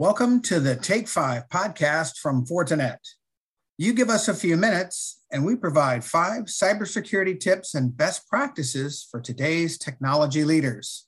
Welcome 0.00 0.40
to 0.44 0.60
the 0.60 0.76
Take 0.76 1.08
Five 1.08 1.46
podcast 1.50 2.16
from 2.16 2.46
Fortinet. 2.46 3.00
You 3.76 3.92
give 3.92 4.08
us 4.08 4.28
a 4.28 4.34
few 4.34 4.56
minutes, 4.56 5.20
and 5.30 5.44
we 5.44 5.56
provide 5.56 6.06
five 6.06 6.44
cybersecurity 6.44 7.38
tips 7.38 7.74
and 7.74 7.94
best 7.94 8.26
practices 8.26 9.06
for 9.10 9.20
today's 9.20 9.76
technology 9.76 10.42
leaders. 10.42 11.06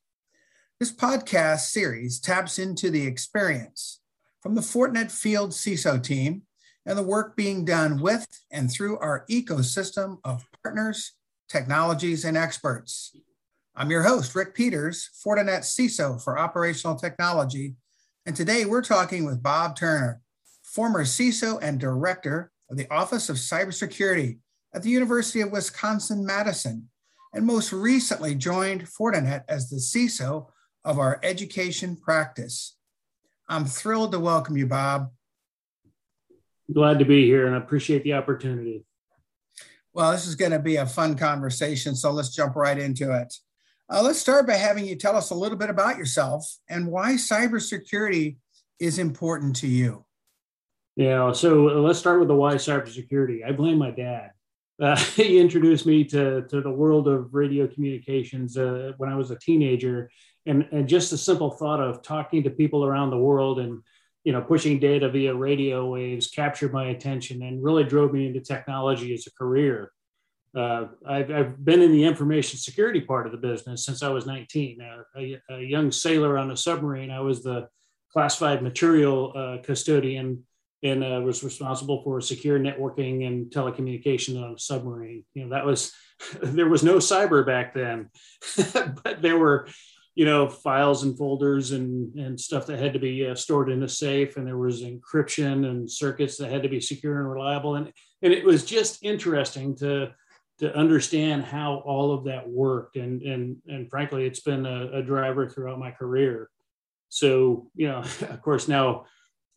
This 0.79 0.93
podcast 0.93 1.71
series 1.71 2.21
taps 2.21 2.59
into 2.59 2.91
the 2.91 3.07
experience 3.07 4.03
from 4.43 4.55
the 4.55 4.61
Fortinet 4.61 5.11
Field 5.11 5.53
CISO 5.53 6.03
team 6.03 6.43
and 6.85 6.99
the 6.99 7.03
work 7.03 7.35
being 7.35 7.65
done 7.65 7.99
with 7.99 8.27
and 8.51 8.71
through 8.71 8.99
our 8.99 9.25
ecosystem 9.31 10.19
of 10.23 10.45
partners, 10.63 11.13
technologies, 11.49 12.27
and 12.27 12.37
experts. 12.37 13.17
I'm 13.75 13.91
your 13.91 14.03
host, 14.03 14.35
Rick 14.35 14.55
Peters, 14.55 15.09
Fortinet 15.25 15.61
CISO 15.61 16.23
for 16.23 16.39
Operational 16.39 16.97
Technology, 16.97 17.77
and 18.25 18.37
today 18.37 18.65
we're 18.65 18.83
talking 18.83 19.25
with 19.25 19.43
Bob 19.43 19.77
Turner, 19.77 20.21
former 20.63 21.05
CISO 21.05 21.59
and 21.61 21.81
Director 21.81 22.53
of 22.71 22.77
the 22.77 22.89
Office 22.93 23.29
of 23.29 23.37
Cybersecurity 23.37 24.39
at 24.73 24.83
the 24.83 24.91
University 24.91 25.41
of 25.41 25.51
Wisconsin 25.51 26.25
Madison, 26.25 26.89
and 27.35 27.45
most 27.45 27.73
recently 27.73 28.35
joined 28.35 28.87
Fortinet 28.87 29.43
as 29.49 29.69
the 29.69 29.77
CISO 29.77 30.47
of 30.85 30.99
our 30.99 31.19
education 31.23 31.97
practice. 31.97 32.77
I'm 33.49 33.65
thrilled 33.65 34.13
to 34.13 34.21
welcome 34.21 34.57
you, 34.57 34.67
Bob. 34.67 35.11
Glad 36.73 37.01
to 37.01 37.05
be 37.05 37.27
here 37.27 37.47
and 37.47 37.57
I 37.57 37.59
appreciate 37.59 38.05
the 38.05 38.15
opportunity. 38.15 38.85
Well, 39.93 40.13
this 40.13 40.27
is 40.27 40.37
going 40.37 40.53
to 40.53 40.59
be 40.59 40.77
a 40.77 40.87
fun 40.87 41.17
conversation, 41.17 41.97
so 41.97 42.13
let's 42.13 42.35
jump 42.35 42.55
right 42.55 42.79
into 42.79 43.13
it. 43.15 43.35
Uh, 43.93 44.01
let's 44.01 44.19
start 44.19 44.47
by 44.47 44.55
having 44.55 44.87
you 44.87 44.97
tell 44.97 45.15
us 45.15 45.31
a 45.31 45.35
little 45.35 45.59
bit 45.59 45.69
about 45.69 45.99
yourself 45.99 46.57
and 46.71 46.87
why 46.87 47.13
cybersecurity 47.13 48.37
is 48.81 48.99
important 48.99 49.55
to 49.55 49.67
you. 49.67 50.07
Yeah, 50.97 51.33
so 51.33 51.69
uh, 51.69 51.75
let's 51.75 51.99
start 51.99 52.19
with 52.19 52.29
the 52.29 52.35
why 52.35 52.55
cybersecurity. 52.55 53.47
I 53.47 53.53
blame 53.53 53.77
my 53.77 53.91
dad. 53.91 54.31
Uh, 54.81 54.97
he 55.15 55.39
introduced 55.39 55.85
me 55.85 56.05
to, 56.05 56.41
to 56.49 56.63
the 56.63 56.71
world 56.71 57.07
of 57.07 57.35
radio 57.35 57.67
communications 57.67 58.57
uh, 58.57 58.93
when 58.97 59.11
I 59.11 59.15
was 59.15 59.31
a 59.31 59.39
teenager. 59.39 60.11
And, 60.47 60.67
and 60.73 60.89
just 60.89 61.11
the 61.11 61.19
simple 61.19 61.51
thought 61.51 61.81
of 61.81 62.03
talking 62.03 62.43
to 62.45 62.51
people 62.51 62.87
around 62.87 63.11
the 63.11 63.19
world 63.19 63.61
and 63.61 63.83
you 64.25 64.33
know 64.33 64.41
pushing 64.41 64.79
data 64.79 65.11
via 65.11 65.35
radio 65.35 65.87
waves 65.91 66.29
captured 66.29 66.73
my 66.73 66.87
attention 66.87 67.43
and 67.43 67.63
really 67.63 67.85
drove 67.85 68.13
me 68.13 68.27
into 68.27 68.41
technology 68.41 69.13
as 69.13 69.27
a 69.27 69.33
career 69.33 69.91
uh, 70.57 70.87
I've, 71.09 71.31
I've, 71.31 71.65
been 71.65 71.81
in 71.81 71.93
the 71.93 72.05
information 72.05 72.59
security 72.59 73.01
part 73.01 73.27
of 73.27 73.33
the 73.33 73.39
business 73.39 73.87
since 73.87 74.03
I 74.03 74.09
was 74.09 74.27
19. 74.27 74.81
Uh, 74.83 75.03
a, 75.17 75.41
a, 75.51 75.61
young 75.61 75.91
sailor 75.91 76.37
on 76.37 76.51
a 76.51 76.57
submarine, 76.57 77.11
I 77.11 77.21
was 77.21 77.43
the 77.43 77.69
classified 78.13 78.63
material 78.63 79.33
uh, 79.35 79.63
custodian 79.63 80.45
and 80.83 81.03
uh, 81.03 81.21
was 81.25 81.43
responsible 81.43 82.03
for 82.03 82.21
secure 82.21 82.59
networking 82.59 83.27
and 83.27 83.47
telecommunication 83.47 84.43
on 84.43 84.55
a 84.55 84.59
submarine. 84.59 85.25
You 85.33 85.45
know, 85.45 85.51
that 85.51 85.65
was, 85.65 85.93
there 86.43 86.69
was 86.69 86.83
no 86.83 86.97
cyber 86.97 87.47
back 87.47 87.73
then, 87.73 88.11
but 89.03 89.23
there 89.23 89.39
were, 89.39 89.69
you 90.15 90.27
know, 90.27 90.49
files 90.49 91.05
and 91.05 91.17
folders 91.17 91.71
and, 91.71 92.15
and 92.17 92.39
stuff 92.39 92.67
that 92.67 92.79
had 92.79 92.93
to 92.93 92.99
be 92.99 93.27
uh, 93.27 93.35
stored 93.35 93.71
in 93.71 93.83
a 93.85 93.89
safe. 93.89 94.37
And 94.37 94.47
there 94.47 94.59
was 94.59 94.83
encryption 94.83 95.67
and 95.71 95.91
circuits 95.91 96.37
that 96.37 96.51
had 96.51 96.63
to 96.65 96.69
be 96.69 96.81
secure 96.81 97.21
and 97.21 97.31
reliable. 97.31 97.77
And, 97.77 97.91
and 98.21 98.35
it 98.35 98.45
was 98.45 98.67
just 98.67 99.03
interesting 99.03 99.75
to, 99.77 100.13
to 100.63 100.73
understand 100.77 101.45
how 101.45 101.83
all 101.85 102.15
of 102.15 102.23
that 102.23 102.49
worked. 102.49 102.95
And, 102.95 103.21
and, 103.23 103.57
and 103.67 103.91
frankly, 103.91 104.27
it's 104.27 104.39
been 104.39 104.65
a, 104.65 104.99
a 104.99 105.03
driver 105.03 105.49
throughout 105.49 105.81
my 105.81 105.91
career. 105.91 106.49
So, 107.09 107.67
you 107.75 107.89
know, 107.89 107.99
of 108.31 108.41
course, 108.43 108.69
now, 108.69 109.07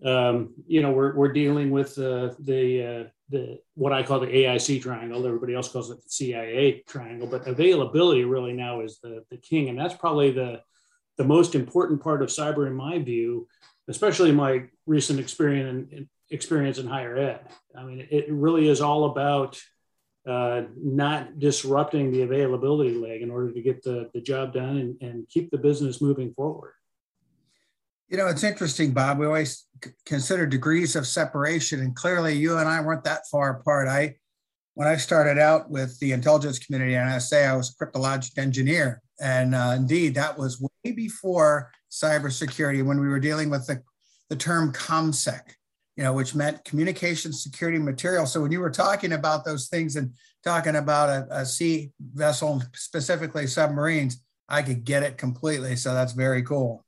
um, 0.04 0.56
you 0.66 0.82
know, 0.82 0.90
we're, 0.90 1.16
we're 1.16 1.32
dealing 1.32 1.70
with 1.70 1.96
uh, 2.00 2.34
the, 2.40 3.04
uh, 3.06 3.10
the, 3.30 3.60
what 3.76 3.94
I 3.94 4.02
call 4.02 4.20
the 4.20 4.26
AIC 4.26 4.82
triangle. 4.82 5.24
Everybody 5.24 5.54
else 5.54 5.70
calls 5.70 5.92
it 5.92 6.04
the 6.04 6.10
CIA 6.10 6.84
triangle, 6.88 7.28
but 7.28 7.48
availability 7.48 8.24
really 8.24 8.54
now 8.54 8.82
is 8.82 8.98
the, 8.98 9.24
the 9.30 9.38
king. 9.38 9.70
And 9.70 9.78
that's 9.78 9.94
probably 9.94 10.32
the, 10.32 10.62
the 11.20 11.24
most 11.24 11.54
important 11.54 12.02
part 12.02 12.24
of 12.24 12.30
cyber 12.30 12.66
in 12.66 12.74
my 12.74 12.98
view, 12.98 13.48
especially 13.90 14.32
my 14.32 14.64
recent 14.88 15.20
experience 15.20 15.92
in, 15.92 16.10
experience 16.32 16.80
in 16.80 16.88
higher 16.88 17.16
ed. 17.16 17.42
I 17.78 17.84
mean, 17.84 18.08
it 18.10 18.26
really 18.32 18.68
is 18.68 18.82
all 18.82 19.06
about 19.06 19.62
uh, 20.28 20.64
not 20.82 21.40
disrupting 21.40 22.12
the 22.12 22.24
availability 22.24 22.96
leg 22.96 23.22
in 23.22 23.30
order 23.30 23.52
to 23.52 23.62
get 23.62 23.84
the, 23.84 24.10
the 24.14 24.22
job 24.22 24.54
done 24.54 24.78
and, 24.78 25.02
and 25.02 25.30
keep 25.30 25.52
the 25.52 25.58
business 25.58 26.02
moving 26.02 26.34
forward. 26.34 26.74
You 28.08 28.18
know, 28.18 28.28
it's 28.28 28.44
interesting, 28.44 28.92
Bob. 28.92 29.20
We 29.20 29.26
always 29.26 29.66
consider 30.06 30.46
degrees 30.46 30.96
of 30.96 31.08
separation, 31.08 31.80
and 31.80 31.96
clearly 31.96 32.34
you 32.34 32.58
and 32.58 32.70
I 32.70 32.82
weren't 32.82 33.04
that 33.04 33.28
far 33.32 33.60
apart. 33.60 33.88
I, 33.88 34.16
when 34.76 34.88
I 34.88 34.98
started 34.98 35.40
out 35.40 35.70
with 35.70 35.98
the 36.00 36.12
intelligence 36.12 36.60
community 36.60 36.96
and 36.96 37.10
NSA, 37.10 37.50
I 37.50 37.56
was 37.56 37.76
a 37.76 37.86
cryptologic 37.86 38.38
engineer, 38.38 39.02
and 39.20 39.56
uh, 39.56 39.74
indeed, 39.76 40.16
that 40.16 40.38
was 40.38 40.62
way 40.62 40.92
before 40.92 41.72
cybersecurity 41.92 42.86
when 42.86 43.00
we 43.00 43.08
were 43.08 43.20
dealing 43.20 43.50
with 43.50 43.66
the, 43.66 43.82
the 44.30 44.36
term 44.36 44.72
ComSec 44.74 45.42
you 45.96 46.04
know, 46.04 46.14
which 46.14 46.36
meant 46.36 46.66
communication 46.66 47.32
security 47.32 47.80
material. 47.80 48.26
So 48.26 48.42
when 48.42 48.52
you 48.52 48.60
were 48.60 48.70
talking 48.70 49.14
about 49.14 49.46
those 49.46 49.68
things 49.68 49.96
and 49.96 50.14
talking 50.44 50.76
about 50.76 51.10
a, 51.10 51.28
a 51.32 51.46
sea 51.46 51.92
vessel, 52.00 52.62
specifically 52.74 53.48
submarines, 53.48 54.22
I 54.50 54.62
could 54.62 54.84
get 54.84 55.04
it 55.04 55.18
completely. 55.18 55.76
So 55.76 55.94
that's 55.94 56.14
very 56.14 56.44
cool. 56.44 56.86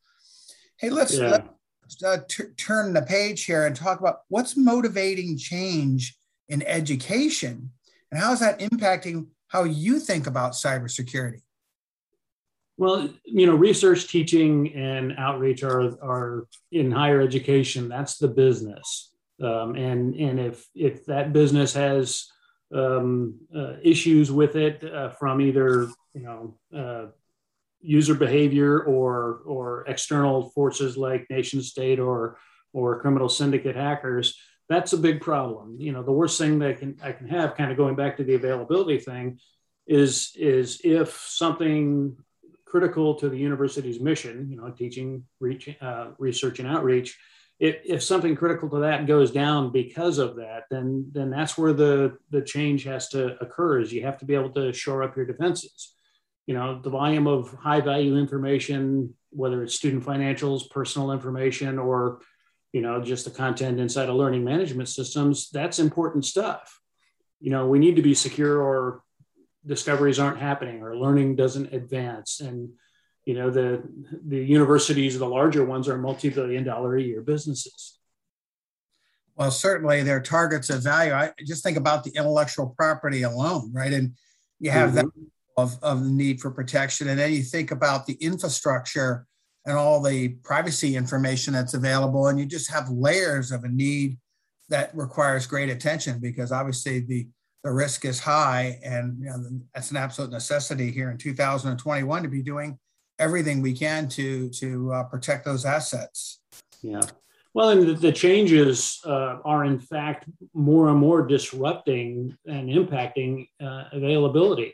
Hey, 0.80 0.90
let's, 0.90 1.18
yeah. 1.18 1.44
let's 1.82 2.04
uh, 2.04 2.18
t- 2.28 2.52
turn 2.58 2.94
the 2.94 3.02
page 3.02 3.46
here 3.46 3.66
and 3.66 3.76
talk 3.76 4.00
about 4.00 4.20
what's 4.28 4.58
motivating 4.58 5.38
change 5.38 6.18
in 6.50 6.62
education 6.64 7.72
and 8.12 8.22
how 8.22 8.34
is 8.34 8.40
that 8.40 8.60
impacting 8.60 9.28
how 9.48 9.64
you 9.64 10.00
think 10.00 10.28
about 10.28 10.54
cybersecurity? 10.54 11.42
Well, 12.78 13.10
you 13.26 13.48
know, 13.48 13.56
research, 13.56 14.08
teaching, 14.08 14.74
and 14.76 15.14
outreach 15.18 15.64
are 15.64 15.82
are 16.04 16.48
in 16.72 16.92
higher 16.92 17.22
education. 17.22 17.90
That's 17.90 18.18
the 18.18 18.28
business, 18.28 19.12
um, 19.42 19.76
and 19.76 20.14
and 20.14 20.40
if 20.40 20.68
if 20.76 21.06
that 21.06 21.34
business 21.34 21.74
has 21.74 22.28
um, 22.74 23.40
uh, 23.56 23.74
issues 23.82 24.32
with 24.32 24.56
it 24.56 24.84
uh, 24.84 25.10
from 25.10 25.42
either 25.42 25.90
you 26.14 26.22
know 26.22 26.58
uh, 26.76 27.08
user 27.82 28.14
behavior 28.14 28.80
or 28.80 29.42
or 29.46 29.86
external 29.88 30.52
forces 30.52 30.98
like 30.98 31.26
nation 31.32 31.64
state 31.64 32.00
or 32.00 32.38
or 32.74 33.02
criminal 33.02 33.30
syndicate 33.30 33.76
hackers, 33.76 34.38
that's 34.70 34.94
a 34.94 34.98
big 34.98 35.22
problem. 35.22 35.78
You 35.80 35.94
know, 35.94 36.04
the 36.04 36.12
worst 36.12 36.38
thing 36.38 36.60
that 36.60 36.78
can 36.78 36.98
I 37.02 37.12
can 37.12 37.28
have, 37.28 37.56
kind 37.56 37.72
of 37.72 37.78
going 37.78 37.96
back 37.96 38.18
to 38.18 38.24
the 38.24 38.36
availability 38.36 39.00
thing, 39.00 39.40
is 39.88 40.32
is 40.36 40.82
if 40.84 41.18
something 41.28 42.18
critical 42.70 43.16
to 43.16 43.30
the 43.30 43.38
university's 43.38 44.00
mission, 44.00 44.50
you 44.52 44.58
know, 44.58 44.70
teaching, 44.70 45.24
reach, 45.40 45.70
uh, 45.82 46.08
research, 46.18 46.60
and 46.60 46.68
outreach. 46.68 47.18
If, 47.60 47.78
if 47.86 48.04
something 48.04 48.36
critical 48.36 48.70
to 48.70 48.80
that 48.80 49.08
goes 49.08 49.32
down 49.32 49.72
because 49.72 50.20
of 50.20 50.36
that, 50.36 50.66
then 50.70 51.10
then 51.12 51.30
that's 51.32 51.58
where 51.58 51.74
the 51.74 52.18
the 52.30 52.42
change 52.42 52.84
has 52.84 53.10
to 53.10 53.38
occur. 53.42 53.80
Is 53.80 53.92
you 53.92 54.04
have 54.04 54.20
to 54.20 54.26
be 54.26 54.36
able 54.36 54.52
to 54.52 54.74
shore 54.74 55.02
up 55.02 55.16
your 55.16 55.26
defenses. 55.26 55.96
You 56.46 56.54
know, 56.54 56.80
the 56.82 56.92
volume 56.92 57.28
of 57.28 57.54
high 57.54 57.82
value 57.82 58.16
information, 58.16 59.16
whether 59.32 59.64
it's 59.64 59.76
student 59.76 60.06
financials, 60.06 60.70
personal 60.70 61.12
information, 61.12 61.80
or 61.80 62.20
you 62.74 62.82
know 62.82 63.02
just 63.02 63.26
the 63.26 63.32
content 63.32 63.80
inside 63.80 64.10
of 64.10 64.16
learning 64.16 64.44
management 64.44 64.90
systems, 64.90 65.50
that's 65.50 65.80
important 65.80 66.26
stuff. 66.26 66.80
You 67.40 67.50
know, 67.52 67.68
we 67.68 67.80
need 67.80 67.96
to 67.96 68.02
be 68.04 68.14
secure 68.14 68.62
or 68.62 69.02
discoveries 69.68 70.20
aren't 70.20 70.40
happening 70.40 70.82
or 70.82 70.98
learning 70.98 71.36
doesn't 71.36 71.74
advance. 71.74 72.40
And 72.40 72.70
you 73.26 73.34
know 73.34 73.50
the 73.50 73.84
the 74.26 74.44
universities 74.44 75.20
the 75.20 75.28
larger 75.28 75.66
ones 75.66 75.90
are 75.90 75.98
multi-billion 75.98 76.64
dollar 76.64 76.96
a 76.96 77.02
year 77.02 77.22
businesses. 77.22 78.00
Well 79.36 79.52
certainly 79.52 80.02
they're 80.04 80.22
targets 80.22 80.70
of 80.70 80.84
value. 80.84 81.14
I 81.14 81.32
just 81.46 81.64
think 81.64 81.78
about 81.78 82.04
the 82.04 82.12
intellectual 82.12 82.74
property 82.78 83.24
alone 83.24 83.74
right? 83.74 83.92
And 83.92 84.14
you 84.60 84.72
have 84.72 84.92
mm-hmm. 84.92 84.96
that 84.96 85.28
of, 85.58 85.78
of 85.82 86.04
the 86.04 86.12
need 86.12 86.40
for 86.40 86.52
protection. 86.52 87.10
And 87.10 87.20
then 87.20 87.34
you 87.34 87.42
think 87.42 87.72
about 87.72 88.06
the 88.06 88.14
infrastructure 88.14 89.26
and 89.66 89.76
all 89.76 90.02
the 90.02 90.30
privacy 90.44 90.96
information 90.96 91.54
that's 91.54 91.74
available. 91.74 92.28
And 92.28 92.40
you 92.40 92.46
just 92.46 92.72
have 92.72 92.90
layers 92.90 93.52
of 93.52 93.64
a 93.64 93.68
need 93.68 94.18
that 94.70 94.96
requires 94.96 95.48
great 95.48 95.70
attention 95.70 96.20
because 96.20 96.52
obviously 96.52 97.00
the 97.00 97.28
the 97.68 97.74
risk 97.74 98.06
is 98.06 98.18
high, 98.18 98.80
and 98.82 99.20
you 99.20 99.26
know, 99.26 99.44
that's 99.76 99.92
an 99.92 99.98
absolute 99.98 100.32
necessity 100.32 100.90
here 100.90 101.12
in 101.12 101.18
2021 101.18 102.24
to 102.24 102.30
be 102.30 102.42
doing 102.42 102.80
everything 103.20 103.62
we 103.62 103.74
can 103.74 104.08
to 104.08 104.50
to 104.52 104.94
uh, 104.94 105.04
protect 105.04 105.44
those 105.44 105.66
assets. 105.66 106.40
Yeah. 106.82 107.02
Well, 107.54 107.72
and 107.72 107.98
the, 107.98 108.12
changes 108.14 109.02
uh, 109.04 109.40
are 109.44 109.66
in 109.66 109.80
fact 109.80 110.30
more 110.54 110.88
and 110.88 110.98
more 110.98 111.28
disrupting 111.28 112.38
and 112.46 112.70
impacting 112.70 113.50
uh, 113.62 113.86
availability. 113.92 114.74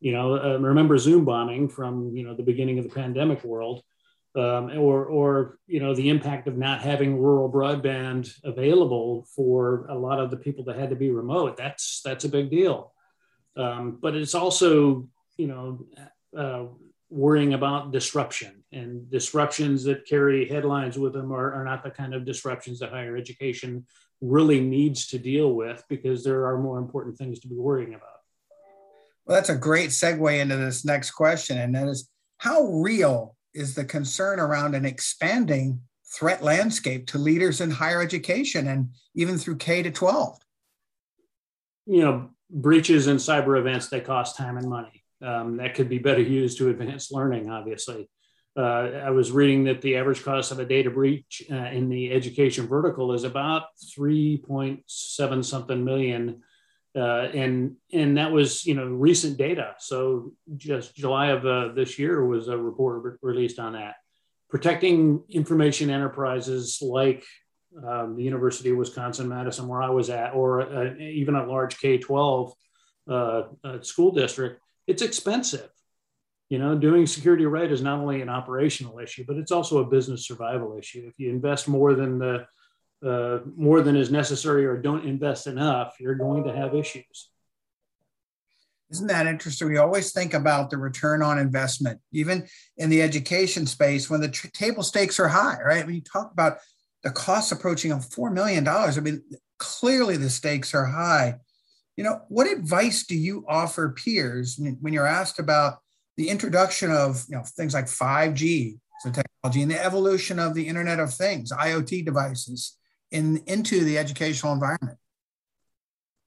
You 0.00 0.12
know, 0.12 0.34
uh, 0.34 0.58
remember 0.58 0.98
Zoom 0.98 1.24
bombing 1.24 1.70
from 1.70 2.14
you 2.14 2.22
know 2.22 2.34
the 2.34 2.42
beginning 2.42 2.78
of 2.78 2.84
the 2.84 2.94
pandemic 2.94 3.44
world. 3.44 3.82
Um, 4.36 4.70
or 4.78 5.06
or 5.06 5.58
you 5.66 5.80
know 5.80 5.94
the 5.94 6.08
impact 6.08 6.46
of 6.46 6.56
not 6.56 6.82
having 6.82 7.18
rural 7.18 7.50
broadband 7.50 8.30
available 8.44 9.26
for 9.34 9.86
a 9.88 9.98
lot 9.98 10.20
of 10.20 10.30
the 10.30 10.36
people 10.36 10.64
that 10.64 10.78
had 10.78 10.90
to 10.90 10.96
be 10.96 11.10
remote. 11.10 11.56
That's 11.56 12.02
that's 12.04 12.24
a 12.24 12.28
big 12.28 12.50
deal. 12.50 12.92
Um, 13.56 13.98
but 14.00 14.14
it's 14.14 14.34
also 14.34 15.08
you 15.38 15.46
know 15.46 15.86
uh, 16.36 16.64
worrying 17.08 17.54
about 17.54 17.92
disruption 17.92 18.62
and 18.72 19.10
disruptions 19.10 19.84
that 19.84 20.06
carry 20.06 20.48
headlines 20.48 20.98
with 20.98 21.14
them 21.14 21.32
are, 21.32 21.52
are 21.52 21.64
not 21.64 21.82
the 21.82 21.90
kind 21.90 22.14
of 22.14 22.24
disruptions 22.24 22.80
that 22.80 22.90
higher 22.90 23.16
education 23.16 23.86
really 24.20 24.60
needs 24.60 25.06
to 25.06 25.18
deal 25.18 25.54
with 25.54 25.82
because 25.88 26.24
there 26.24 26.46
are 26.46 26.58
more 26.58 26.78
important 26.78 27.16
things 27.16 27.38
to 27.40 27.48
be 27.48 27.56
worrying 27.56 27.94
about. 27.94 28.08
Well, 29.24 29.36
that's 29.36 29.50
a 29.50 29.56
great 29.56 29.90
segue 29.90 30.40
into 30.40 30.56
this 30.56 30.84
next 30.84 31.12
question, 31.12 31.58
and 31.58 31.74
that 31.74 31.88
is 31.88 32.10
how 32.38 32.64
real 32.64 33.35
is 33.56 33.74
the 33.74 33.84
concern 33.84 34.38
around 34.38 34.74
an 34.74 34.84
expanding 34.84 35.80
threat 36.14 36.42
landscape 36.42 37.06
to 37.08 37.18
leaders 37.18 37.60
in 37.60 37.70
higher 37.70 38.02
education 38.02 38.68
and 38.68 38.90
even 39.14 39.38
through 39.38 39.56
K 39.56 39.82
to 39.82 39.90
12? 39.90 40.38
You 41.86 42.00
know, 42.02 42.30
breaches 42.50 43.06
and 43.06 43.18
cyber 43.18 43.58
events, 43.58 43.88
they 43.88 44.00
cost 44.00 44.36
time 44.36 44.56
and 44.56 44.68
money. 44.68 45.02
Um, 45.22 45.56
that 45.56 45.74
could 45.74 45.88
be 45.88 45.98
better 45.98 46.20
used 46.20 46.58
to 46.58 46.68
advance 46.68 47.10
learning, 47.10 47.50
obviously. 47.50 48.08
Uh, 48.56 49.02
I 49.04 49.10
was 49.10 49.32
reading 49.32 49.64
that 49.64 49.82
the 49.82 49.96
average 49.96 50.22
cost 50.24 50.50
of 50.50 50.58
a 50.58 50.64
data 50.64 50.90
breach 50.90 51.42
uh, 51.50 51.54
in 51.54 51.88
the 51.88 52.10
education 52.10 52.66
vertical 52.66 53.12
is 53.12 53.24
about 53.24 53.64
3.7 53.98 55.44
something 55.44 55.84
million. 55.84 56.42
Uh, 56.96 57.28
and 57.34 57.76
and 57.92 58.16
that 58.16 58.32
was 58.32 58.64
you 58.64 58.74
know 58.74 58.86
recent 58.86 59.36
data. 59.36 59.74
So 59.78 60.32
just 60.56 60.94
July 60.96 61.28
of 61.28 61.44
uh, 61.44 61.74
this 61.74 61.98
year 61.98 62.24
was 62.24 62.48
a 62.48 62.56
report 62.56 63.02
re- 63.02 63.18
released 63.20 63.58
on 63.58 63.74
that. 63.74 63.96
Protecting 64.48 65.22
information 65.28 65.90
enterprises 65.90 66.78
like 66.80 67.22
um, 67.86 68.16
the 68.16 68.22
University 68.22 68.70
of 68.70 68.78
Wisconsin 68.78 69.28
Madison, 69.28 69.68
where 69.68 69.82
I 69.82 69.90
was 69.90 70.08
at, 70.08 70.32
or 70.32 70.62
uh, 70.62 70.94
even 70.98 71.34
a 71.34 71.46
large 71.46 71.78
K 71.78 71.98
12 71.98 72.54
uh, 73.08 73.42
school 73.82 74.12
district, 74.12 74.62
it's 74.86 75.02
expensive. 75.02 75.68
You 76.48 76.58
know, 76.58 76.78
doing 76.78 77.06
security 77.06 77.44
right 77.44 77.70
is 77.70 77.82
not 77.82 77.98
only 77.98 78.22
an 78.22 78.28
operational 78.28 79.00
issue, 79.00 79.24
but 79.26 79.36
it's 79.36 79.52
also 79.52 79.78
a 79.78 79.86
business 79.86 80.26
survival 80.26 80.78
issue. 80.78 81.04
If 81.06 81.18
you 81.18 81.28
invest 81.28 81.68
more 81.68 81.94
than 81.94 82.18
the 82.18 82.46
uh, 83.04 83.38
more 83.56 83.82
than 83.82 83.96
is 83.96 84.10
necessary 84.10 84.66
or 84.66 84.76
don't 84.76 85.04
invest 85.04 85.46
enough, 85.46 85.96
you're 86.00 86.14
going 86.14 86.44
to 86.44 86.54
have 86.54 86.74
issues. 86.74 87.30
Isn't 88.90 89.08
that 89.08 89.26
interesting? 89.26 89.68
We 89.68 89.78
always 89.78 90.12
think 90.12 90.32
about 90.32 90.70
the 90.70 90.78
return 90.78 91.20
on 91.20 91.38
investment, 91.38 92.00
even 92.12 92.46
in 92.76 92.88
the 92.88 93.02
education 93.02 93.66
space 93.66 94.08
when 94.08 94.20
the 94.20 94.28
t- 94.28 94.48
table 94.50 94.84
stakes 94.84 95.18
are 95.18 95.28
high, 95.28 95.58
right? 95.64 95.84
When 95.84 95.96
you 95.96 96.02
talk 96.02 96.30
about 96.32 96.58
the 97.02 97.10
costs 97.10 97.50
approaching 97.50 97.90
of 97.90 98.08
$4 98.08 98.32
million, 98.32 98.66
I 98.66 99.00
mean, 99.00 99.22
clearly 99.58 100.16
the 100.16 100.30
stakes 100.30 100.72
are 100.72 100.86
high. 100.86 101.38
You 101.96 102.04
know, 102.04 102.20
what 102.28 102.46
advice 102.46 103.06
do 103.06 103.16
you 103.16 103.44
offer 103.48 103.90
peers 103.90 104.60
when 104.80 104.92
you're 104.92 105.06
asked 105.06 105.38
about 105.40 105.78
the 106.16 106.28
introduction 106.28 106.90
of 106.90 107.24
you 107.28 107.36
know 107.36 107.42
things 107.42 107.74
like 107.74 107.86
5G 107.86 108.78
so 109.00 109.10
technology 109.10 109.62
and 109.62 109.70
the 109.70 109.84
evolution 109.84 110.38
of 110.38 110.54
the 110.54 110.66
Internet 110.66 111.00
of 111.00 111.12
Things, 111.12 111.52
IoT 111.52 112.04
devices 112.04 112.75
in 113.10 113.42
into 113.46 113.84
the 113.84 113.98
educational 113.98 114.52
environment? 114.52 114.98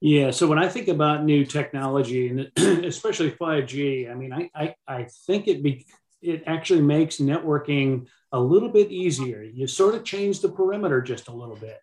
Yeah, 0.02 0.32
so 0.32 0.48
when 0.48 0.60
I 0.60 0.70
think 0.70 0.88
about 0.88 1.26
new 1.26 1.46
technology 1.46 2.30
and 2.30 2.52
especially 2.86 3.32
5G, 3.32 4.10
I 4.10 4.14
mean, 4.14 4.32
I 4.32 4.50
I, 4.56 4.76
I 4.88 5.08
think 5.28 5.48
it 5.48 5.62
be 5.62 5.86
it 6.22 6.44
actually 6.46 6.82
makes 6.82 7.18
networking 7.18 8.08
a 8.32 8.40
little 8.40 8.70
bit 8.70 8.92
easier. 8.92 9.42
You 9.42 9.68
sort 9.68 9.96
of 9.96 10.04
change 10.04 10.40
the 10.40 10.50
perimeter 10.50 11.02
just 11.02 11.28
a 11.28 11.34
little 11.34 11.56
bit. 11.56 11.80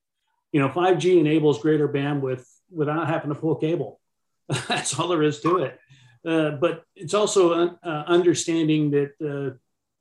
You 0.53 0.61
know, 0.61 0.69
5G 0.69 1.19
enables 1.19 1.61
greater 1.61 1.89
bandwidth 1.89 2.47
without 2.71 3.09
having 3.09 3.31
to 3.31 3.39
pull 3.39 3.57
cable. 3.57 4.01
That's 4.69 4.99
all 4.99 5.09
there 5.09 5.23
is 5.23 5.41
to 5.41 5.59
it. 5.59 5.79
Uh, 6.25 6.53
but 6.53 6.85
it's 6.95 7.15
also 7.15 7.77
uh, 7.83 8.05
understanding 8.07 8.91
that 8.91 9.11
uh, 9.21 9.57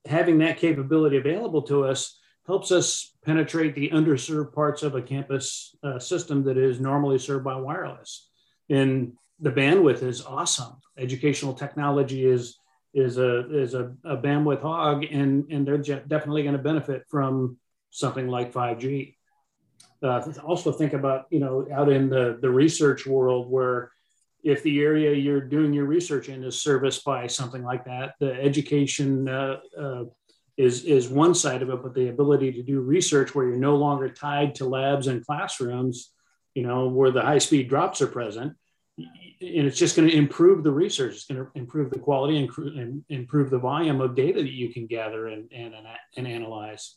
having 0.10 0.40
that 0.40 0.58
capability 0.58 1.18
available 1.18 1.64
to 1.64 1.86
us 1.86 2.20
helps 2.48 2.72
us 2.72 3.14
penetrate 3.26 3.76
the 3.76 3.90
underserved 3.90 4.54
parts 4.54 4.84
of 4.84 4.96
a 4.96 5.02
campus 5.02 5.76
uh, 5.84 6.00
system 6.00 6.44
that 6.44 6.58
is 6.58 6.80
normally 6.80 7.18
served 7.18 7.44
by 7.44 7.56
wireless. 7.56 8.30
And 8.70 9.14
the 9.40 9.52
bandwidth 9.52 10.04
is 10.04 10.24
awesome. 10.24 10.76
Educational 10.98 11.54
technology 11.54 12.26
is 12.26 12.58
is 12.94 13.18
a 13.18 13.54
is 13.54 13.74
a, 13.74 13.94
a 14.06 14.16
bandwidth 14.16 14.62
hog, 14.62 15.04
and 15.04 15.52
and 15.52 15.68
they're 15.68 15.78
definitely 15.78 16.44
going 16.44 16.56
to 16.56 16.62
benefit 16.62 17.04
from 17.10 17.58
something 17.92 18.28
like 18.28 18.54
5G 18.54 19.16
uh, 20.04 20.22
also 20.44 20.72
think 20.72 20.94
about 20.94 21.26
you 21.30 21.40
know 21.40 21.68
out 21.74 21.90
in 21.90 22.10
the 22.10 22.38
the 22.42 22.50
research 22.50 23.06
world 23.06 23.50
where 23.50 23.92
if 24.44 24.62
the 24.64 24.82
area 24.82 25.14
you're 25.14 25.42
doing 25.42 25.74
your 25.74 25.86
research 25.86 26.30
in 26.30 26.44
is 26.44 26.62
serviced 26.62 27.04
by 27.04 27.26
something 27.28 27.64
like 27.64 27.86
that 27.86 28.14
the 28.20 28.34
education 28.34 29.28
uh, 29.28 29.58
uh, 29.78 30.04
is 30.58 30.84
is 30.84 31.10
one 31.10 31.36
side 31.36 31.62
of 31.62 31.70
it 31.70 31.84
but 31.84 31.94
the 31.94 32.08
ability 32.08 32.52
to 32.52 32.64
do 32.64 32.80
research 32.80 33.36
where 33.36 33.48
you're 33.48 33.58
no 33.58 33.76
longer 33.76 34.10
tied 34.10 34.56
to 34.56 34.66
labs 34.66 35.08
and 35.08 35.26
classrooms 35.26 36.12
you 36.54 36.64
know 36.64 36.88
where 36.88 37.12
the 37.12 37.22
high 37.22 37.38
speed 37.38 37.68
drops 37.68 38.02
are 38.02 38.08
present 38.08 38.54
and 38.98 39.68
it's 39.68 39.78
just 39.78 39.98
going 39.98 40.08
to 40.08 40.16
improve 40.16 40.64
the 40.64 40.72
research 40.72 41.16
it's 41.16 41.26
going 41.26 41.44
to 41.44 41.52
improve 41.56 41.90
the 41.90 42.00
quality 42.00 42.38
and 42.38 43.04
improve 43.10 43.50
the 43.50 43.60
volume 43.60 44.00
of 44.00 44.16
data 44.16 44.42
that 44.42 44.54
you 44.54 44.72
can 44.72 44.88
gather 44.88 45.28
and, 45.28 45.52
and, 45.52 45.74
and 46.16 46.28
analyze 46.28 46.96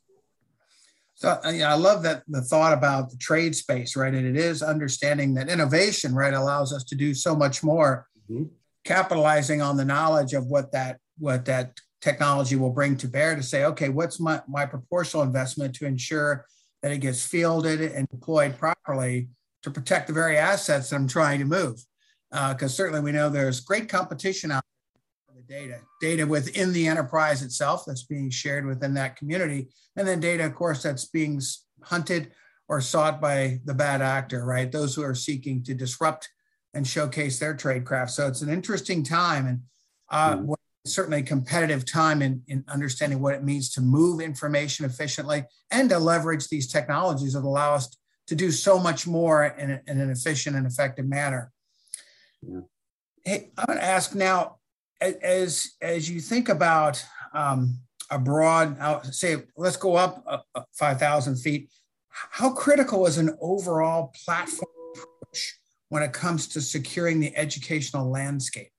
so 1.19 1.41
uh, 1.45 1.51
yeah, 1.51 1.73
I 1.73 1.77
love 1.77 2.05
that 2.05 2.23
the 2.29 2.43
thought 2.43 2.73
about 2.73 3.11
the 3.11 3.17
trade 3.17 3.57
space, 3.57 3.97
right? 3.97 4.15
And 4.15 4.25
it 4.25 4.37
is 4.37 4.63
understanding 4.63 5.35
that 5.35 5.49
innovation, 5.49 6.15
right, 6.15 6.33
allows 6.33 6.73
us 6.73 6.85
to 6.85 6.95
do 6.95 7.13
so 7.13 7.35
much 7.35 7.65
more, 7.65 8.07
mm-hmm. 8.31 8.45
capitalizing 8.85 9.61
on 9.61 9.77
the 9.77 9.85
knowledge 9.85 10.33
of 10.33 10.47
what 10.47 10.71
that 10.71 10.99
what 11.19 11.45
that 11.47 11.73
technology 12.01 12.57
will 12.57 12.71
bring 12.71 12.97
to 12.97 13.09
bear 13.09 13.35
to 13.35 13.43
say, 13.43 13.65
okay, 13.65 13.89
what's 13.89 14.21
my, 14.21 14.41
my 14.49 14.65
proportional 14.67 15.23
investment 15.23 15.75
to 15.77 15.87
ensure 15.87 16.47
that 16.83 16.93
it 16.93 16.99
gets 16.99 17.25
fielded 17.25 17.81
and 17.81 18.09
deployed 18.09 18.57
properly 18.59 19.29
to 19.63 19.71
protect 19.71 20.07
the 20.07 20.13
very 20.13 20.37
assets 20.37 20.91
that 20.91 20.97
I'm 20.97 21.09
trying 21.09 21.41
to 21.41 21.45
move. 21.45 21.83
Because 22.31 22.63
uh, 22.63 22.69
certainly 22.69 23.01
we 23.01 23.13
know 23.13 23.29
there's 23.29 23.61
great 23.61 23.89
competition 23.89 24.53
out 24.53 24.63
there 24.95 25.03
for 25.27 25.41
the 25.41 25.43
data, 25.43 25.81
data 26.01 26.27
within 26.27 26.73
the 26.73 26.87
enterprise 26.87 27.43
itself 27.43 27.85
that's 27.87 28.05
being 28.05 28.31
shared 28.31 28.67
within 28.67 28.95
that 28.95 29.17
community, 29.17 29.69
and 29.97 30.07
then 30.07 30.21
data, 30.21 30.45
of 30.45 30.55
course, 30.55 30.83
that's 30.83 31.07
being 31.07 31.41
hunted 31.83 32.31
or 32.69 32.81
sought 32.81 33.21
by 33.21 33.59
the 33.65 33.75
bad 33.75 34.03
actor, 34.03 34.45
right? 34.45 34.71
Those 34.71 34.95
who 34.95 35.03
are 35.03 35.15
seeking 35.15 35.63
to 35.65 35.75
disrupt 35.75 36.29
and 36.75 36.87
showcase 36.87 37.39
their 37.39 37.55
tradecraft. 37.55 38.11
So 38.11 38.29
it's 38.29 38.43
an 38.43 38.51
interesting 38.51 39.03
time 39.03 39.47
and 39.47 39.61
uh, 40.11 40.37
mm-hmm. 40.37 40.53
Certainly 40.87 41.21
a 41.21 41.23
competitive 41.23 41.85
time 41.85 42.23
in, 42.23 42.43
in 42.49 42.65
understanding 42.69 43.21
what 43.21 43.35
it 43.35 43.45
means 43.45 43.71
to 43.71 43.81
move 43.81 44.21
information 44.21 44.85
efficiently 44.85 45.45
and 45.71 45.91
to 45.91 45.99
leverage 45.99 46.49
these 46.49 46.71
technologies 46.71 47.35
that 47.35 47.45
allow 47.45 47.75
us 47.75 47.97
to 48.27 48.35
do 48.35 48.51
so 48.51 48.79
much 48.79 49.07
more 49.07 49.45
in, 49.45 49.71
a, 49.71 49.81
in 49.87 50.01
an 50.01 50.11
efficient 50.11 50.57
and 50.57 50.67
effective 50.67 51.07
manner. 51.07 51.51
Yeah. 52.43 52.61
Hey, 53.25 53.51
I'm 53.59 53.67
going 53.67 53.79
to 53.79 53.85
ask 53.85 54.15
now 54.15 54.57
as 55.01 55.73
as 55.81 56.11
you 56.11 56.21
think 56.21 56.49
about 56.49 57.05
um, 57.33 57.79
a 58.11 58.19
broad, 58.19 58.79
I'll 58.81 59.05
say, 59.05 59.37
let's 59.57 59.77
go 59.77 59.97
up 59.97 60.25
uh, 60.55 60.63
5,000 60.73 61.37
feet, 61.37 61.71
how 62.11 62.51
critical 62.51 63.07
is 63.07 63.19
an 63.19 63.37
overall 63.41 64.13
platform 64.25 64.71
approach 64.93 65.59
when 65.89 66.03
it 66.03 66.13
comes 66.13 66.49
to 66.49 66.61
securing 66.61 67.21
the 67.21 67.37
educational 67.37 68.11
landscape? 68.11 68.71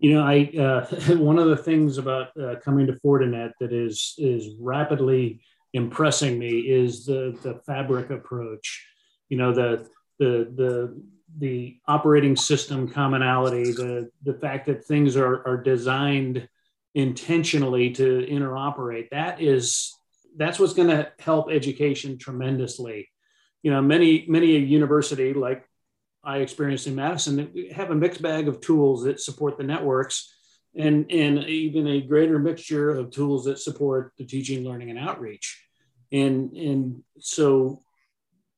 You 0.00 0.14
know, 0.14 0.22
I 0.22 0.50
uh, 0.58 0.86
one 1.16 1.38
of 1.38 1.48
the 1.48 1.56
things 1.56 1.98
about 1.98 2.28
uh, 2.36 2.56
coming 2.64 2.86
to 2.86 2.94
Fortinet 2.94 3.52
that 3.60 3.72
is 3.72 4.14
is 4.18 4.56
rapidly 4.58 5.42
impressing 5.74 6.38
me 6.38 6.60
is 6.60 7.04
the 7.04 7.38
the 7.42 7.60
fabric 7.66 8.10
approach. 8.10 8.86
You 9.28 9.36
know, 9.36 9.52
the 9.52 9.86
the 10.18 10.52
the 10.56 11.02
the 11.38 11.78
operating 11.86 12.34
system 12.34 12.88
commonality, 12.88 13.72
the 13.72 14.10
the 14.24 14.34
fact 14.34 14.66
that 14.66 14.84
things 14.84 15.16
are 15.16 15.46
are 15.46 15.62
designed 15.62 16.48
intentionally 16.94 17.90
to 17.90 18.26
interoperate. 18.26 19.10
That 19.10 19.40
is 19.40 19.94
that's 20.36 20.58
what's 20.58 20.74
going 20.74 20.88
to 20.88 21.12
help 21.18 21.50
education 21.50 22.18
tremendously. 22.18 23.08
You 23.62 23.70
know, 23.70 23.82
many 23.82 24.24
many 24.28 24.56
a 24.56 24.60
university 24.60 25.34
like 25.34 25.68
I 26.22 26.38
experienced 26.38 26.86
in 26.86 26.94
Madison 26.94 27.50
We 27.54 27.70
have 27.70 27.90
a 27.90 27.94
mixed 27.94 28.22
bag 28.22 28.48
of 28.48 28.60
tools 28.60 29.04
that 29.04 29.20
support 29.20 29.56
the 29.56 29.64
networks 29.64 30.34
and 30.76 31.10
and 31.10 31.44
even 31.44 31.86
a 31.86 32.00
greater 32.00 32.38
mixture 32.38 32.90
of 32.90 33.10
tools 33.10 33.44
that 33.44 33.58
support 33.58 34.12
the 34.18 34.24
teaching, 34.24 34.64
learning, 34.64 34.90
and 34.90 34.98
outreach. 34.98 35.64
And 36.12 36.52
and 36.52 37.02
so 37.18 37.82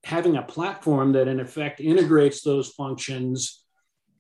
having 0.05 0.37
a 0.37 0.43
platform 0.43 1.13
that 1.13 1.29
in 1.29 1.41
effect 1.41 1.81
integrates 1.81 2.43
those 2.43 2.71
functions 2.71 3.63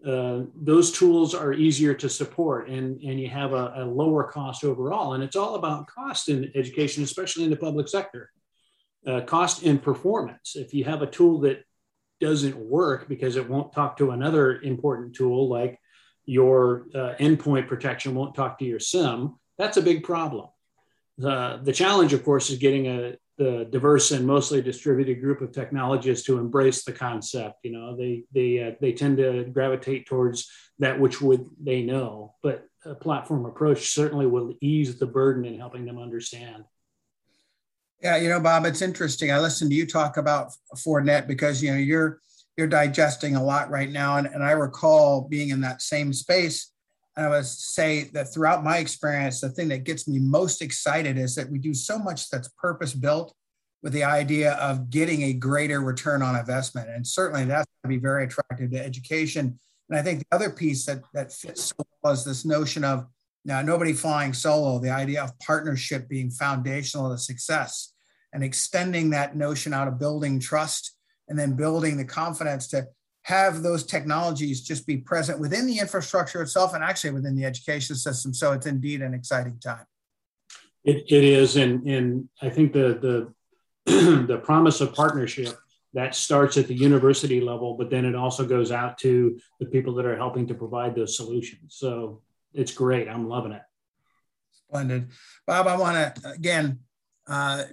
uh, 0.07 0.43
those 0.57 0.91
tools 0.91 1.33
are 1.33 1.53
easier 1.53 1.95
to 1.95 2.09
support 2.09 2.69
and, 2.69 3.01
and 3.03 3.21
you 3.21 3.29
have 3.29 3.53
a, 3.53 3.73
a, 3.77 3.85
lower 3.85 4.25
cost 4.25 4.65
overall. 4.65 5.15
And 5.15 5.23
it's 5.23 5.37
all 5.37 5.55
about 5.55 5.87
cost 5.87 6.29
in 6.29 6.51
education, 6.57 7.05
especially 7.05 7.45
in 7.45 7.51
the 7.51 7.57
public 7.57 7.87
sector. 7.87 8.31
Uh, 9.07 9.21
cost 9.21 9.63
and 9.63 9.81
performance. 9.81 10.57
If 10.57 10.75
you 10.75 10.85
have 10.85 11.03
a 11.03 11.07
tool 11.07 11.41
that 11.41 11.65
doesn't 12.23 12.57
work 12.57 13.09
because 13.09 13.37
it 13.37 13.50
won't 13.50 13.75
talk 13.75 13.99
to 13.99 14.12
another 14.12 14.61
important 14.62 15.14
tool 15.14 15.49
like 15.49 15.79
your 16.25 16.87
uh, 16.95 17.14
endpoint 17.19 17.67
protection 17.67 18.14
won't 18.14 18.35
talk 18.35 18.59
to 18.59 18.64
your 18.64 18.79
SIEM. 18.79 19.35
that's 19.59 19.76
a 19.76 19.83
big 19.83 20.05
problem. 20.05 20.49
Uh, 21.23 21.59
the 21.59 21.73
challenge, 21.73 22.12
of 22.12 22.25
course, 22.25 22.49
is 22.49 22.59
getting 22.59 22.87
a, 22.87 23.17
the 23.38 23.67
diverse 23.71 24.12
and 24.12 24.26
mostly 24.26 24.62
distributed 24.62 25.21
group 25.21 25.41
of 25.41 25.52
technologists 25.52 26.25
to 26.26 26.38
embrace 26.38 26.85
the 26.85 26.93
concept. 26.93 27.57
You 27.64 27.73
know, 27.73 27.97
they 27.97 28.25
they 28.33 28.62
uh, 28.62 28.71
they 28.81 28.93
tend 28.93 29.17
to 29.19 29.45
gravitate 29.45 30.07
towards 30.07 30.50
that 30.79 30.99
which 30.99 31.21
would 31.21 31.47
they 31.61 31.83
know, 31.83 32.35
but 32.43 32.64
a 32.85 32.95
platform 32.95 33.47
approach 33.47 33.91
certainly 33.91 34.26
will 34.26 34.55
ease 34.61 34.99
the 34.99 35.07
burden 35.07 35.45
in 35.45 35.59
helping 35.59 35.85
them 35.85 35.99
understand. 35.99 36.64
Yeah, 38.03 38.17
you 38.17 38.29
know, 38.29 38.41
Bob, 38.41 38.67
it's 38.67 38.83
interesting. 38.83 39.31
I 39.31 39.39
listened 39.39 39.71
to 39.71 39.77
you 39.77 39.87
talk 39.87 40.17
about 40.17 40.53
Fortinet 40.75 41.29
because 41.29 41.63
you 41.63 41.71
know 41.71 41.79
you're 41.79 42.21
you're 42.57 42.67
digesting 42.67 43.37
a 43.37 43.43
lot 43.43 43.71
right 43.71 43.91
now, 43.91 44.17
and, 44.17 44.27
and 44.27 44.43
I 44.43 44.53
recall 44.53 45.29
being 45.29 45.51
in 45.51 45.61
that 45.63 45.81
same 45.83 46.13
space 46.13 46.73
And 47.17 47.27
I 47.27 47.29
would 47.31 47.47
say 47.47 48.05
that 48.13 48.33
throughout 48.33 48.65
my 48.65 48.79
experience, 48.79 49.41
the 49.41 49.51
thing 49.51 49.69
that 49.69 49.85
gets 49.85 50.09
me 50.09 50.19
most 50.19 50.63
excited 50.63 51.17
is 51.17 51.35
that 51.37 51.49
we 51.51 51.59
do 51.59 51.75
so 51.75 51.99
much 51.99 52.29
that's 52.29 52.49
purpose 52.59 52.93
built 52.93 53.35
with 53.83 53.93
the 53.93 54.05
idea 54.05 54.55
of 54.55 54.91
getting 54.91 55.23
a 55.23 55.33
greater 55.33 55.81
return 55.81 56.23
on 56.23 56.37
investment. 56.37 56.89
And 56.89 57.07
certainly 57.07 57.45
that's 57.45 57.67
going 57.83 57.95
to 57.95 57.99
be 57.99 58.03
very 58.03 58.25
attractive 58.25 58.71
to 58.73 58.85
education. 58.85 59.59
And 59.91 59.99
I 59.99 60.03
think 60.03 60.21
the 60.21 60.37
other 60.37 60.51
piece 60.51 60.87
that, 60.87 61.03
that 61.15 61.33
fits 61.33 61.65
so 61.65 61.85
well 62.03 62.13
is 62.13 62.25
this 62.25 62.45
notion 62.45 62.85
of 62.85 63.07
now 63.45 63.61
nobody 63.63 63.93
flying 63.93 64.33
solo, 64.33 64.79
the 64.79 64.91
idea 64.91 65.23
of 65.23 65.39
partnership 65.41 66.09
being 66.09 66.31
foundational 66.31 67.11
to 67.11 67.19
success 67.19 67.92
and 68.33 68.43
extending 68.43 69.11
that 69.11 69.37
notion 69.37 69.73
out 69.73 69.89
of 69.89 69.99
building 69.99 70.41
trust 70.41 70.97
and 71.29 71.39
then 71.39 71.55
building 71.55 71.97
the 71.97 72.05
confidence 72.05 72.67
to 72.69 72.87
have 73.23 73.62
those 73.62 73.85
technologies 73.85 74.62
just 74.62 74.87
be 74.87 74.97
present 74.97 75.39
within 75.39 75.67
the 75.67 75.79
infrastructure 75.79 76.43
itself 76.43 76.75
and 76.75 76.83
actually 76.83 77.11
within 77.11 77.37
the 77.37 77.45
education 77.45 77.95
system. 77.95 78.35
So 78.35 78.53
it's 78.53 78.67
indeed 78.67 79.01
an 79.01 79.15
exciting 79.15 79.59
time. 79.61 79.87
It, 80.85 81.05
it 81.09 81.25
is, 81.25 81.57
and 81.57 81.87
and 81.87 82.29
I 82.41 82.51
think 82.51 82.73
the 82.73 83.33
the 83.87 84.25
the 84.27 84.39
promise 84.39 84.81
of 84.81 84.95
partnership 84.95 85.57
that 85.95 86.15
starts 86.15 86.57
at 86.57 86.67
the 86.67 86.75
university 86.75 87.41
level, 87.41 87.75
but 87.75 87.91
then 87.91 88.05
it 88.05 88.15
also 88.15 88.45
goes 88.45 88.73
out 88.73 88.99
to 88.99 89.39
the 89.61 89.67
people 89.67 89.95
that 89.95 90.07
are 90.07 90.17
helping 90.17 90.47
to 90.49 90.55
provide 90.55 90.95
those 90.95 91.17
solutions. 91.17 91.77
So 91.77 92.23
it's 92.53 92.73
great. 92.73 93.09
I'm 93.09 93.29
loving 93.29 93.53
it. 93.53 93.62
Splendid, 94.69 95.11
Bob. 95.47 95.67
I 95.69 95.77
want 95.77 96.17
to 96.17 96.31
again 96.31 96.81
uh, 97.29 97.65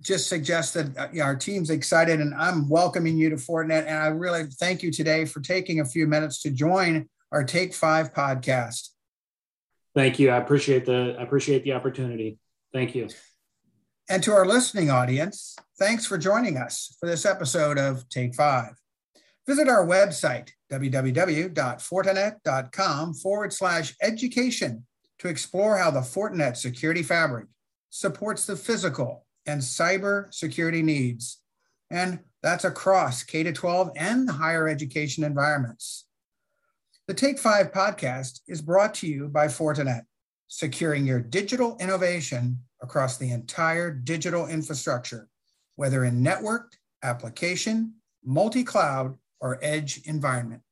just 0.00 0.28
suggest 0.28 0.74
that 0.74 0.96
uh, 0.96 1.08
our 1.22 1.36
team's 1.36 1.70
excited 1.70 2.20
and 2.20 2.34
I'm 2.34 2.68
welcoming 2.68 3.16
you 3.16 3.30
to 3.30 3.36
Fortinet. 3.36 3.86
And 3.86 3.98
I 3.98 4.08
really 4.08 4.44
thank 4.44 4.82
you 4.82 4.92
today 4.92 5.24
for 5.24 5.40
taking 5.40 5.80
a 5.80 5.84
few 5.84 6.06
minutes 6.06 6.42
to 6.42 6.50
join 6.50 7.08
our 7.32 7.44
Take 7.44 7.74
Five 7.74 8.14
podcast. 8.14 8.90
Thank 9.94 10.18
you. 10.18 10.30
I 10.30 10.36
appreciate 10.36 10.84
the 10.86 11.16
I 11.18 11.22
appreciate 11.22 11.64
the 11.64 11.72
opportunity. 11.72 12.38
Thank 12.72 12.94
you. 12.94 13.08
And 14.08 14.22
to 14.22 14.32
our 14.32 14.46
listening 14.46 14.90
audience, 14.90 15.56
thanks 15.78 16.06
for 16.06 16.16
joining 16.16 16.56
us 16.56 16.96
for 16.98 17.06
this 17.06 17.26
episode 17.26 17.76
of 17.78 18.08
Take 18.08 18.34
Five. 18.34 18.74
Visit 19.46 19.68
our 19.68 19.86
website, 19.86 20.48
www.fortinet.com 20.70 23.14
forward 23.14 23.52
slash 23.52 23.94
education, 24.02 24.86
to 25.18 25.28
explore 25.28 25.78
how 25.78 25.90
the 25.90 26.00
Fortinet 26.00 26.56
security 26.56 27.02
fabric 27.02 27.46
supports 27.90 28.46
the 28.46 28.56
physical 28.56 29.26
and 29.48 29.60
cyber 29.60 30.32
security 30.32 30.82
needs. 30.82 31.38
And 31.90 32.20
that's 32.42 32.64
across 32.64 33.22
K 33.24 33.42
12 33.42 33.90
and 33.96 34.30
higher 34.30 34.68
education 34.68 35.24
environments. 35.24 36.06
The 37.08 37.14
Take 37.14 37.38
Five 37.38 37.72
podcast 37.72 38.40
is 38.46 38.60
brought 38.60 38.94
to 38.96 39.08
you 39.08 39.28
by 39.28 39.46
Fortinet, 39.46 40.02
securing 40.48 41.06
your 41.06 41.20
digital 41.20 41.78
innovation 41.80 42.58
across 42.82 43.16
the 43.16 43.30
entire 43.32 43.90
digital 43.90 44.46
infrastructure, 44.46 45.28
whether 45.76 46.04
in 46.04 46.22
networked, 46.22 46.76
application, 47.02 47.94
multi 48.22 48.62
cloud, 48.62 49.16
or 49.40 49.58
edge 49.62 50.02
environment. 50.04 50.62